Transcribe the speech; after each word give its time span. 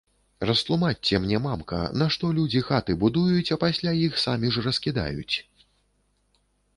Растлумачце 0.49 1.17
мне, 1.25 1.37
мамка, 1.43 1.81
нашто 2.01 2.29
людзі 2.37 2.63
хаты 2.69 2.95
будуюць, 3.03 3.49
а 3.57 3.57
пасля 3.65 3.93
іх 4.07 4.17
самі 4.25 4.47
ж 4.57 4.65
раскідаюць? 4.69 5.35